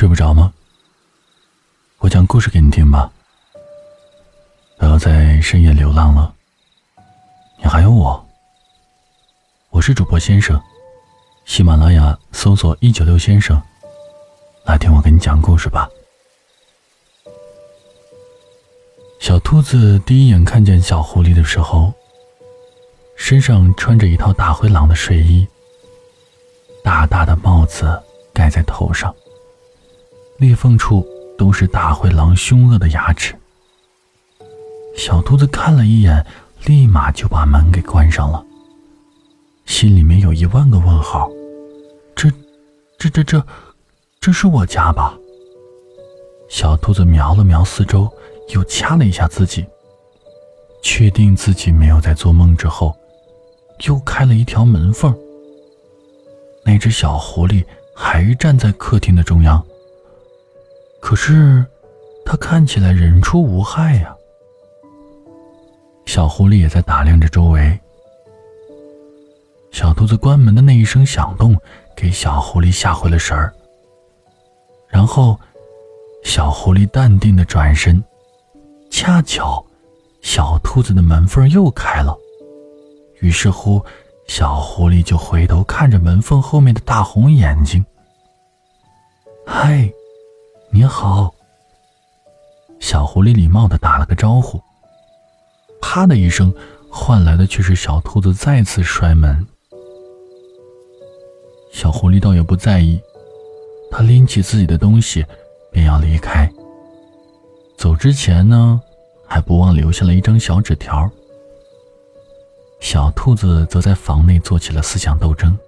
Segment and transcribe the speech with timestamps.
[0.00, 0.50] 睡不着吗？
[1.98, 3.12] 我讲故事给你听吧。
[4.78, 6.34] 不要在深夜流浪了。
[7.58, 8.26] 你还有我。
[9.68, 10.58] 我是主播先生，
[11.44, 13.60] 喜马拉雅搜索一九六先生，
[14.64, 15.86] 来听我给你讲故事吧。
[19.20, 21.92] 小兔子第一眼看见小狐狸的时候，
[23.18, 25.46] 身上穿着一套大灰狼的睡衣，
[26.82, 29.14] 大大的帽子盖在头上。
[30.40, 33.34] 裂缝处都是大灰狼凶恶的牙齿。
[34.96, 36.24] 小兔子看了一眼，
[36.64, 38.42] 立马就把门给关上了，
[39.66, 41.28] 心里面有一万个问号：
[42.16, 42.30] 这、
[42.98, 43.46] 这、这、这，
[44.18, 45.14] 这是我家吧？
[46.48, 48.10] 小兔子瞄了瞄四周，
[48.54, 49.66] 又掐了一下自己，
[50.82, 52.96] 确定自己没有在做梦之后，
[53.86, 55.14] 又开了一条门缝。
[56.64, 57.62] 那只小狐狸
[57.94, 59.62] 还站在客厅的中央。
[61.00, 61.66] 可是，
[62.24, 64.14] 他看起来人畜无害呀。
[66.06, 67.78] 小狐狸也在打量着周围。
[69.72, 71.56] 小兔子关门的那一声响动，
[71.96, 73.52] 给小狐狸吓回了神儿。
[74.88, 75.38] 然后，
[76.22, 78.02] 小狐狸淡定的转身，
[78.90, 79.64] 恰巧，
[80.20, 82.16] 小兔子的门缝又开了。
[83.20, 83.84] 于是乎，
[84.28, 87.84] 小狐狸就回头看着门缝后面的大红眼睛。
[89.46, 89.90] 嗨。
[90.72, 91.34] 你好，
[92.78, 94.60] 小狐狸礼貌的打了个招呼。
[95.82, 96.54] 啪的一声，
[96.88, 99.44] 换来的却是小兔子再次摔门。
[101.72, 103.00] 小狐狸倒也不在意，
[103.90, 105.26] 他拎起自己的东西，
[105.72, 106.48] 便要离开。
[107.76, 108.80] 走之前呢，
[109.26, 111.10] 还不忘留下了一张小纸条。
[112.78, 115.58] 小兔子则在房内做起了思想斗争。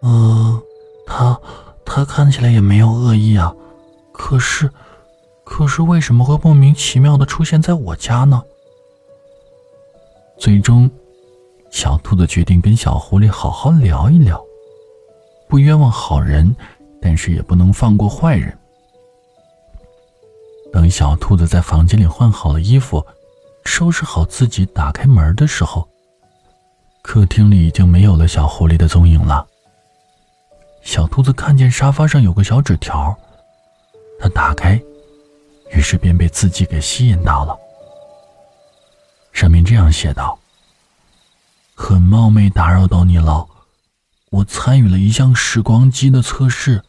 [0.00, 0.62] 呃，
[1.06, 1.38] 他
[1.84, 3.54] 他看起来也没有恶意啊。
[4.24, 4.70] 可是，
[5.42, 8.40] 可是为什么会莫名其妙的出现在我家呢？
[10.38, 10.88] 最终，
[11.72, 14.40] 小兔子决定跟小狐狸好好聊一聊。
[15.48, 16.54] 不冤枉好人，
[17.00, 18.56] 但是也不能放过坏人。
[20.72, 23.04] 等小兔子在房间里换好了衣服，
[23.64, 25.86] 收拾好自己，打开门的时候，
[27.02, 29.44] 客厅里已经没有了小狐狸的踪影了。
[30.80, 33.14] 小兔子看见沙发上有个小纸条。
[34.22, 34.80] 他打开，
[35.72, 37.58] 于是便被自己给吸引到了。
[39.32, 40.38] 上面这样写道
[41.74, 43.44] ：“很冒昧打扰到你了，
[44.30, 46.84] 我参与了一项时光机的测试，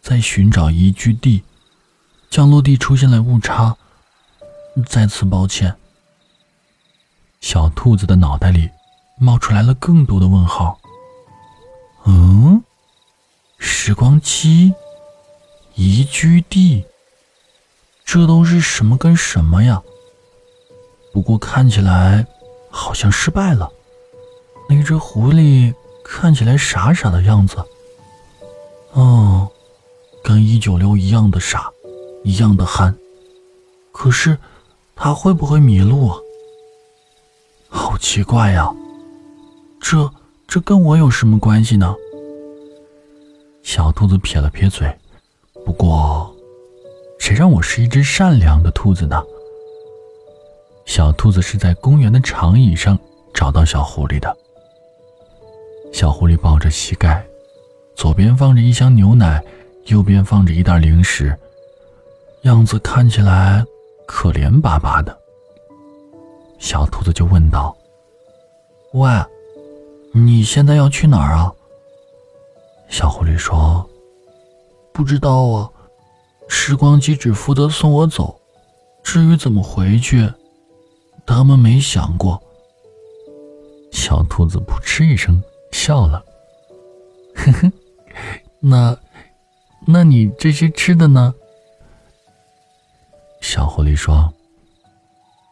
[0.00, 1.44] 在寻找宜居地，
[2.28, 3.76] 降落地出现了误差，
[4.84, 5.76] 再次抱歉。”
[7.40, 8.68] 小兔子的脑袋里
[9.20, 10.80] 冒出来了更多的问号。
[12.06, 12.60] 嗯，
[13.56, 14.74] 时光机。
[15.74, 16.84] 宜居地，
[18.04, 19.82] 这都是什么跟什么呀？
[21.12, 22.26] 不过看起来
[22.70, 23.70] 好像失败了。
[24.68, 25.74] 那只狐狸
[26.04, 27.56] 看起来傻傻的样子。
[28.92, 29.50] 哦，
[30.22, 31.70] 跟一九六一样的傻，
[32.24, 32.94] 一样的憨。
[33.92, 34.38] 可是，
[34.96, 36.16] 他会不会迷路啊？
[37.68, 38.70] 好奇怪呀！
[39.80, 40.10] 这
[40.46, 41.94] 这跟我有什么关系呢？
[43.62, 44.94] 小兔子撇了撇嘴。
[45.64, 46.34] 不过，
[47.18, 49.22] 谁让我是一只善良的兔子呢？
[50.84, 52.98] 小兔子是在公园的长椅上
[53.32, 54.36] 找到小狐狸的。
[55.92, 57.24] 小狐狸抱着膝盖，
[57.94, 59.42] 左边放着一箱牛奶，
[59.86, 61.38] 右边放着一袋零食，
[62.42, 63.64] 样子看起来
[64.06, 65.16] 可怜巴巴的。
[66.58, 67.76] 小兔子就问道
[68.92, 69.08] ：“喂，
[70.12, 71.52] 你现在要去哪儿啊？”
[72.90, 73.88] 小狐狸说。
[74.92, 75.70] 不知道啊，
[76.48, 78.38] 时光机只负责送我走，
[79.02, 80.30] 至于怎么回去，
[81.26, 82.40] 他们没想过。
[83.90, 86.24] 小兔子扑哧一声笑了，
[87.34, 87.72] 呵呵，
[88.60, 88.96] 那，
[89.86, 91.34] 那你这些吃的呢？
[93.40, 94.32] 小狐狸说：“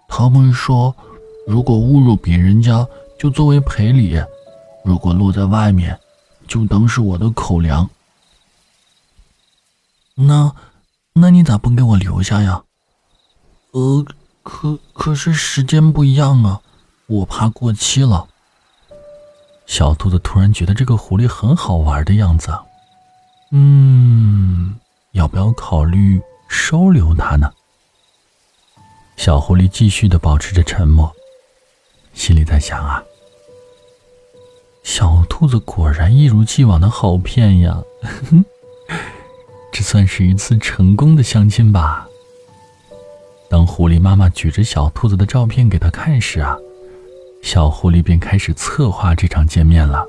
[0.09, 0.95] 他们说，
[1.47, 2.87] 如果误入别人家，
[3.19, 4.17] 就作为赔礼；
[4.85, 5.99] 如果落在外面，
[6.47, 7.89] 就当是我的口粮。”
[10.21, 10.55] 那，
[11.15, 12.63] 那你咋不给我留下呀？
[13.73, 14.05] 呃，
[14.43, 16.61] 可可是时间不一样啊，
[17.07, 18.27] 我怕过期了。
[19.67, 22.53] 小兔子突然觉得这个狐狸很好玩的样子，
[23.53, 24.77] 嗯，
[25.13, 27.51] 要不要考虑收留它呢？
[29.17, 31.11] 小狐狸继续的保持着沉默，
[32.13, 33.03] 心里在想啊，
[34.83, 37.81] 小兔子果然一如既往的好骗呀。
[39.73, 42.07] 这算是一次成功的相亲吧。
[43.49, 46.57] 当狐狸妈妈举着小兔子的照片给他看时啊，
[47.43, 50.05] 小狐狸便开始策划这场见面了。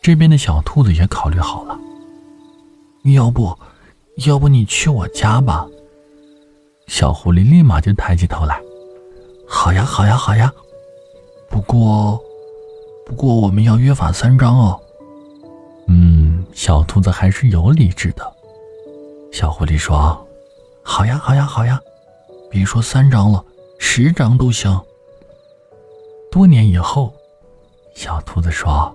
[0.00, 1.78] 这边的小兔子也考虑好了，
[3.04, 3.56] 要不，
[4.26, 5.64] 要不你去我家吧。
[6.88, 8.60] 小狐狸立马就抬起头来，
[9.48, 10.52] 好呀，好呀，好呀。
[11.48, 12.20] 不过，
[13.06, 14.81] 不过我们要约法三章哦。
[16.52, 18.32] 小兔子还是有理智的。
[19.32, 20.26] 小狐狸说
[20.82, 21.80] ：“好呀，好呀，好呀，
[22.50, 23.44] 别说三张了，
[23.78, 24.80] 十张都行。”
[26.30, 27.12] 多年以后，
[27.94, 28.94] 小兔子说：“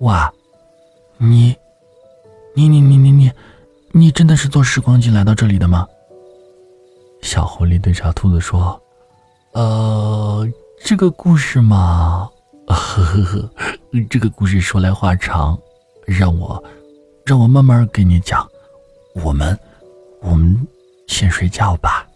[0.00, 0.32] 哇，
[1.18, 1.54] 你，
[2.54, 3.32] 你，你，你，你，你，
[3.92, 5.86] 你真的是坐时光机来到这里的吗？”
[7.22, 8.80] 小狐狸对小兔子说
[9.52, 10.48] ：“呃。”
[10.84, 12.28] 这个故事嘛，
[12.66, 13.50] 呵呵呵，
[14.10, 15.56] 这个故事说来话长，
[16.06, 16.62] 让我，
[17.24, 18.48] 让我慢慢给你讲。
[19.14, 19.58] 我们，
[20.20, 20.66] 我们
[21.06, 22.06] 先睡觉吧，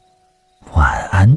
[0.72, 1.36] 晚安。